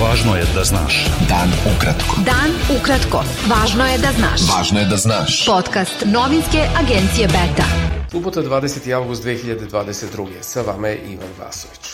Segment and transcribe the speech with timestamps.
[0.00, 0.94] Važno je da znaš.
[1.28, 2.22] Dan ukratko.
[2.24, 3.20] Dan ukratko.
[3.50, 4.44] Važno je da znaš.
[4.48, 5.34] Važno je da znaš.
[5.46, 7.66] Podcast novinske agencije Beta.
[8.10, 8.88] Subota 20.
[8.96, 10.26] avgust 2022.
[10.40, 11.90] Sa vama je Ivan Vasović.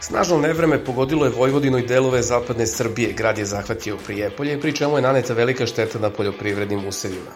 [0.00, 3.12] Snažno nevreme pogodilo je Vojvodinu i delove zapadne Srbije.
[3.12, 7.32] Grad je zahvatio Prijepolje, pri čemu je naneta velika šteta na poljoprivrednim usevima.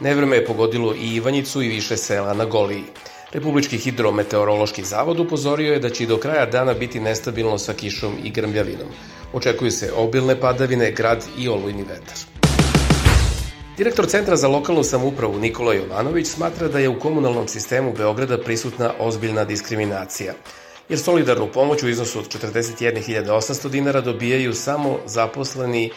[0.00, 2.84] Nevreme je pogodilo i Ivanjicu i više sela na Goliji.
[3.32, 8.30] Republički hidrometeorološki zavod upozorio je da će do kraja dana biti nestabilno sa kišom i
[8.30, 8.88] grmljavinom.
[9.32, 12.16] Očekuju se obilne padavine, grad i olujni vetar.
[13.76, 18.92] Direktor Centra za lokalnu samoupravu Nikola Jovanović smatra da je u komunalnom sistemu Beograda prisutna
[18.98, 20.34] ozbiljna diskriminacija,
[20.88, 25.90] jer solidarnu pomoć u iznosu od 41.800 dinara dobijaju samo zaposleni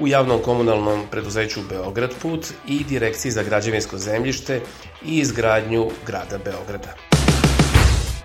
[0.00, 4.60] u javnom komunalnom preduzeću Beograd put i Direkciji za građevinsko zemljište
[5.04, 6.94] i izgradnju grada Beograda.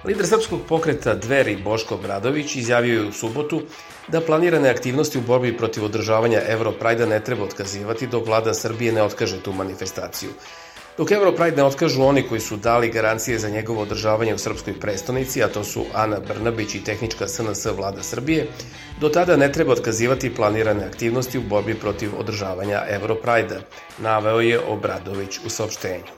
[0.05, 3.62] Lider srpskog pokreta Dveri Boško Bradović izjavio je u subotu
[4.08, 9.03] da planirane aktivnosti u borbi protiv održavanja Europrajda ne treba otkazivati dok vlada Srbije ne
[9.03, 10.30] otkaže tu manifestaciju.
[10.97, 15.44] Dok Europride ne otkažu oni koji su dali garancije za njegovo održavanje u srpskoj prestonici,
[15.44, 18.47] a to su Ana Brnabić i tehnička SNS vlada Srbije,
[18.99, 23.59] do tada ne treba otkazivati planirane aktivnosti u borbi protiv održavanja Europride,
[23.97, 26.14] naveo je Obradović u saopštenju.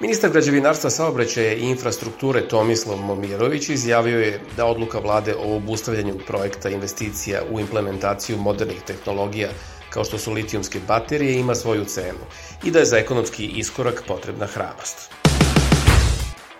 [0.00, 6.68] Ministar građevinarstva saobraćaja i infrastrukture Tomislav Momirović izjavio je da odluka vlade o obustavljanju projekta
[6.68, 9.48] investicija u implementaciju modernih tehnologija
[9.90, 12.24] kao što su litijumske baterije, ima svoju cenu
[12.64, 15.10] i da je za ekonomski iskorak potrebna hrabrost.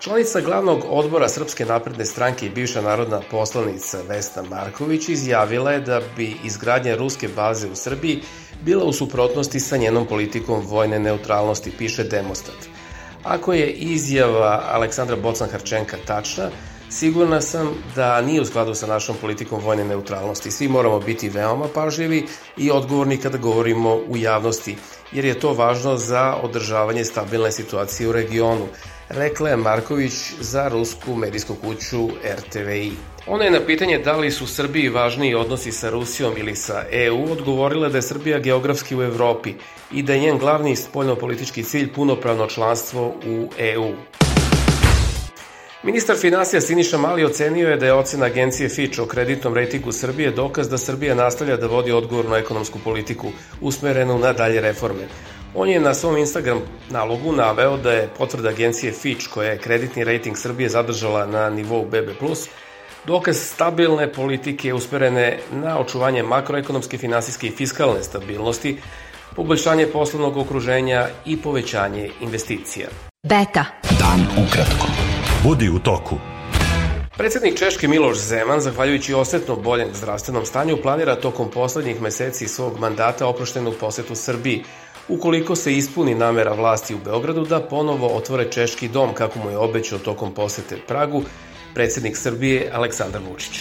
[0.01, 6.01] Članica glavnog odbora Srpske napredne stranke i bivša narodna poslanica Vesna Marković izjavila je da
[6.17, 8.23] bi izgradnja ruske baze u Srbiji
[8.63, 12.57] bila u suprotnosti sa njenom politikom vojne neutralnosti, piše Demostat.
[13.25, 16.51] Ako je izjava Aleksandra Bocan-Harčenka tačna,
[16.91, 20.51] Sigurna sam da nije u skladu sa našom politikom vojne neutralnosti.
[20.51, 24.77] Svi moramo biti veoma pažljivi i odgovorni kada govorimo u javnosti,
[25.13, 28.67] jer je to važno za održavanje stabilne situacije u regionu,
[29.09, 32.93] rekla je Marković za rusku medijsku kuću RTVI.
[33.27, 37.33] Ona je na pitanje da li su Srbiji važniji odnosi sa Rusijom ili sa EU
[37.33, 39.55] odgovorila da je Srbija geografski u Evropi
[39.93, 43.93] i da je njen glavni spoljnopolitički cilj punopravno članstvo u EU.
[45.83, 50.31] Ministar finansija Siniša Mali ocenio je da je ocena agencije Fitch o kreditnom rejtingu Srbije
[50.31, 55.09] dokaz da Srbija nastavlja da vodi odgovornu ekonomsku politiku usmerenu na dalje reforme.
[55.55, 60.05] On je na svom Instagram nalogu naveo da je potvrda agencije Fitch koja je kreditni
[60.05, 62.13] rejting Srbije zadržala na nivou BB+,
[63.07, 68.77] dokaz stabilne politike usmerene na očuvanje makroekonomske, finansijske i fiskalne stabilnosti,
[69.37, 72.89] poboljšanje poslovnog okruženja i povećanje investicija.
[73.23, 73.65] Beta.
[73.99, 75.00] Dan ukratko.
[75.45, 76.17] Budi u toku.
[77.17, 83.27] Predsednik Češke Miloš Zeman, zahvaljujući osetno boljem zdravstvenom stanju, planira tokom poslednjih meseci svog mandata
[83.27, 84.65] oproštenu posetu Srbiji,
[85.09, 89.59] ukoliko se ispuni namera vlasti u Beogradu da ponovo otvore Češki dom, kako mu je
[89.59, 91.23] obećao tokom posete Pragu,
[91.75, 93.61] predsednik Srbije Aleksandar Vučić.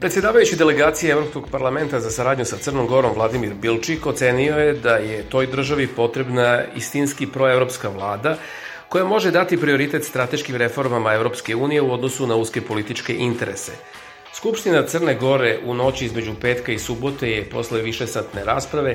[0.00, 5.22] Predsedavajući delegacije Evropskog parlamenta za saradnju sa Crnom Gorom Vladimir Bilčik ocenio je da je
[5.22, 8.36] toj državi potrebna istinski proevropska vlada
[8.92, 13.72] koja može dati prioritet strateškim reformama Evropske unije u odnosu na uske političke interese.
[14.34, 18.94] Skupština Crne Gore u noći između petka i subote je posle višesatne rasprave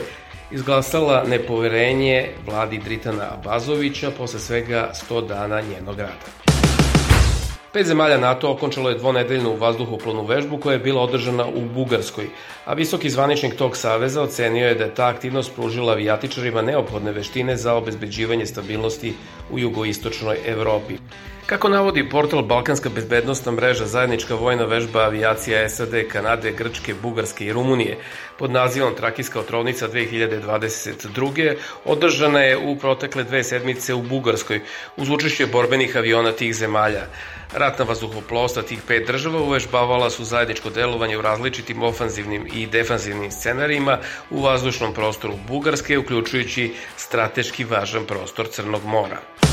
[0.52, 6.47] izglasala nepoverenje vladi Dritana Abazovića posle svega 100 dana njenog rada.
[7.74, 12.30] Pet zemalja NATO okončalo je dvonedeljnu vazduhoplovnu vežbu koja je bila održana u Bugarskoj,
[12.66, 17.58] a visoki zvaničnik tog saveza ocenio je da je ta aktivnost pružila avijatičarima neophodne veštine
[17.58, 19.14] za obezbeđivanje stabilnosti
[19.52, 20.98] u jugoistočnoj Evropi.
[21.48, 27.54] Kako navodi portal Balkanska bezbednostna mreža zajednička vojna vežba avijacija SAD, Kanade, Grčke, Bugarske i
[27.54, 27.98] Rumunije
[28.38, 31.56] pod nazivom Trakijska otrovnica 2022.
[31.86, 34.62] održana je u protekle dve sedmice u Bugarskoj
[34.98, 37.06] uz učešće borbenih aviona tih zemalja.
[37.54, 44.00] Ratna vazduhoplovstva tih pet država uvežbavala su zajedničko delovanje u različitim ofanzivnim i defanzivnim scenarijima
[44.30, 49.47] u vazdušnom prostoru Bugarske, uključujući strateški važan prostor Crnog mora.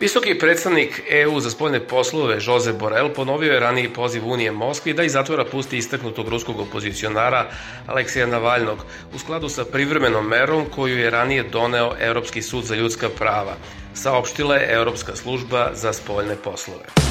[0.00, 5.02] Visoki predstavnik EU za spoljne poslove Jose Borel ponovio je raniji poziv Unije Moskvi da
[5.02, 7.50] iz zatvora pusti istaknutog ruskog opozicionara
[7.86, 8.84] Aleksija Navalnog
[9.14, 13.56] u skladu sa privremenom merom koju je ranije doneo Evropski sud za ljudska prava,
[13.94, 17.05] saopštila je Evropska služba za spoljne poslove.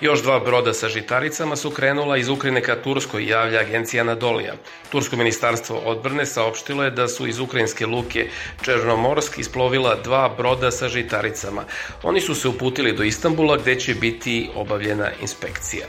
[0.00, 4.54] Još dva broda sa žitaricama su krenula iz Ukrajine ka Turskoj, javlja agencija Anadolija.
[4.92, 8.28] Tursko ministarstvo odbrane saopštilo je da su iz ukrajinske luke
[8.62, 11.64] Černomorsk isplovila dva broda sa žitaricama.
[12.02, 15.86] Oni su se uputili do Istambula gde će biti obavljena inspekcija.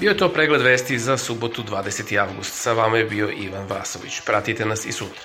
[0.00, 2.20] Bio je to pregled vesti za subotu 20.
[2.20, 2.54] avgust.
[2.54, 4.20] Sa vama je bio Ivan Vasović.
[4.26, 5.20] Pratite nas i sutra.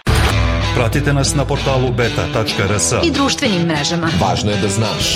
[0.75, 2.91] Pratite nas na portalu beta.rs.
[3.03, 4.09] I društvenim mrežama.
[4.21, 5.15] Važno je da znaš.